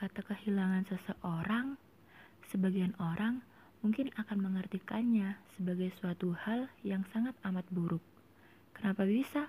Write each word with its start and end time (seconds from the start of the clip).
Kehilangan 0.00 0.84
seseorang, 0.90 1.80
sebagian 2.50 2.92
orang 3.00 3.40
mungkin 3.80 4.12
akan 4.16 4.44
mengartikannya 4.44 5.40
sebagai 5.56 5.88
suatu 5.96 6.36
hal 6.36 6.68
yang 6.84 7.06
sangat 7.12 7.32
amat 7.48 7.64
buruk. 7.72 8.02
Kenapa 8.76 9.08
bisa? 9.08 9.48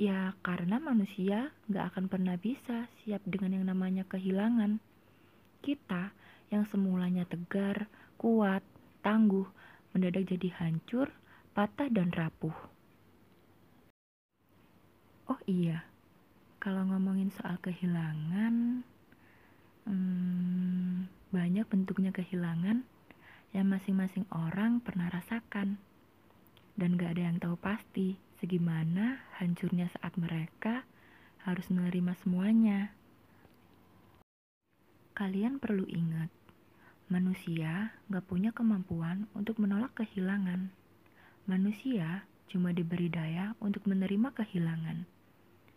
Ya 0.00 0.32
karena 0.40 0.80
manusia 0.80 1.52
gak 1.68 1.94
akan 1.94 2.08
pernah 2.08 2.40
bisa 2.40 2.88
siap 3.02 3.20
dengan 3.28 3.60
yang 3.60 3.66
namanya 3.68 4.08
kehilangan. 4.08 4.80
Kita 5.60 6.16
yang 6.48 6.64
semulanya 6.70 7.28
tegar, 7.28 7.90
kuat, 8.16 8.64
tangguh, 9.04 9.46
mendadak 9.92 10.30
jadi 10.30 10.48
hancur, 10.64 11.12
patah 11.52 11.92
dan 11.92 12.08
rapuh. 12.14 12.56
Oh 15.28 15.40
iya, 15.44 15.84
kalau 16.60 16.88
ngomongin 16.88 17.32
soal 17.32 17.60
kehilangan, 17.60 18.84
hmm, 19.88 21.08
banyak 21.32 21.66
bentuknya 21.68 22.10
kehilangan 22.12 22.84
yang 23.54 23.66
masing-masing 23.70 24.26
orang 24.34 24.82
pernah 24.82 25.08
rasakan. 25.08 25.78
Dan 26.74 26.98
gak 26.98 27.14
ada 27.14 27.30
yang 27.30 27.38
tahu 27.38 27.54
pasti 27.54 28.18
segimana 28.42 29.22
hancurnya 29.38 29.86
saat 29.94 30.18
mereka 30.18 30.82
harus 31.46 31.70
menerima 31.70 32.18
semuanya. 32.18 32.90
Kalian 35.14 35.62
perlu 35.62 35.86
ingat, 35.86 36.34
manusia 37.06 37.94
gak 38.10 38.26
punya 38.26 38.50
kemampuan 38.50 39.30
untuk 39.38 39.62
menolak 39.62 39.94
kehilangan. 39.94 40.74
Manusia 41.46 42.26
cuma 42.50 42.74
diberi 42.74 43.06
daya 43.06 43.54
untuk 43.62 43.86
menerima 43.86 44.34
kehilangan. 44.34 45.06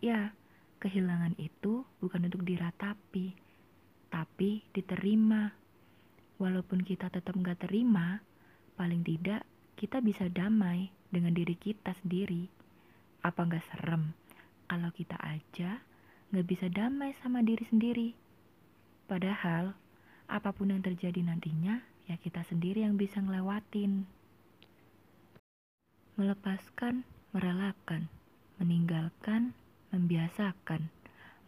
Ya, 0.00 0.32
kehilangan 0.80 1.36
itu 1.36 1.84
bukan 2.00 2.30
untuk 2.30 2.46
diratapi, 2.48 3.47
tapi 4.08 4.64
diterima. 4.74 5.52
Walaupun 6.38 6.86
kita 6.86 7.10
tetap 7.10 7.34
gak 7.42 7.66
terima, 7.66 8.22
paling 8.78 9.02
tidak 9.02 9.42
kita 9.74 9.98
bisa 10.02 10.30
damai 10.30 10.90
dengan 11.10 11.34
diri 11.34 11.54
kita 11.58 11.94
sendiri. 11.98 12.46
Apa 13.26 13.46
gak 13.46 13.64
serem 13.74 14.14
kalau 14.70 14.90
kita 14.94 15.18
aja 15.18 15.82
gak 16.30 16.46
bisa 16.46 16.70
damai 16.70 17.16
sama 17.18 17.42
diri 17.42 17.64
sendiri? 17.66 18.08
Padahal, 19.08 19.72
apa 20.28 20.52
pun 20.52 20.68
yang 20.68 20.84
terjadi 20.84 21.24
nantinya, 21.24 21.80
ya 22.04 22.20
kita 22.20 22.44
sendiri 22.44 22.84
yang 22.84 23.00
bisa 23.00 23.24
ngelewatin. 23.24 24.04
Melepaskan, 26.20 27.08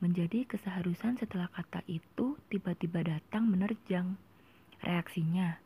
menjadi 0.01 0.49
keseharusan 0.49 1.21
setelah 1.21 1.53
kata 1.53 1.85
itu 1.87 2.41
tiba-tiba 2.49 3.05
datang 3.05 3.47
menerjang. 3.49 4.17
Reaksinya, 4.81 5.61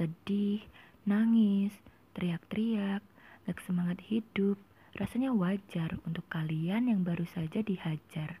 sedih, 0.00 0.64
nangis, 1.04 1.76
teriak-teriak, 2.16 3.04
gak 3.44 3.60
semangat 3.68 4.00
hidup, 4.08 4.56
rasanya 4.96 5.36
wajar 5.36 6.00
untuk 6.08 6.24
kalian 6.32 6.88
yang 6.88 7.04
baru 7.04 7.28
saja 7.28 7.60
dihajar. 7.60 8.40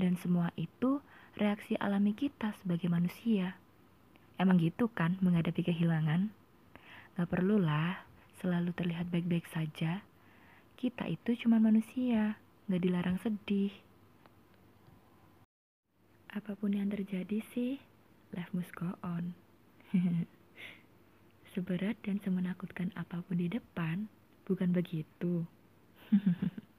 Dan 0.00 0.16
semua 0.16 0.48
itu 0.56 1.04
reaksi 1.36 1.76
alami 1.76 2.16
kita 2.16 2.56
sebagai 2.64 2.88
manusia. 2.88 3.60
Emang 4.40 4.56
gitu 4.56 4.88
kan 4.88 5.20
menghadapi 5.20 5.60
kehilangan? 5.60 6.32
Gak 7.20 7.28
perlulah 7.28 8.08
selalu 8.40 8.72
terlihat 8.72 9.12
baik-baik 9.12 9.44
saja. 9.52 10.00
Kita 10.80 11.04
itu 11.04 11.36
cuma 11.44 11.60
manusia 11.60 12.40
nggak 12.66 12.80
dilarang 12.80 13.18
sedih. 13.20 13.74
Apa 16.30 16.54
pun 16.54 16.70
yang 16.70 16.86
terjadi 16.86 17.42
sih, 17.50 17.82
life 18.30 18.54
must 18.54 18.70
go 18.78 18.94
on. 19.02 19.34
Seberat 21.50 21.98
dan 22.06 22.22
semenakutkan 22.22 22.94
apa 22.94 23.26
pun 23.26 23.42
di 23.42 23.50
depan, 23.50 24.06
bukan 24.46 24.70
begitu. 24.70 25.42